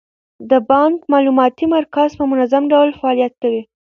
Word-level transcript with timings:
د 0.49 0.51
بانک 0.69 0.97
معلوماتي 1.13 1.65
مرکز 1.75 2.09
په 2.19 2.23
منظم 2.31 2.63
ډول 2.73 2.89
فعالیت 2.99 3.33
کوي. 3.41 3.61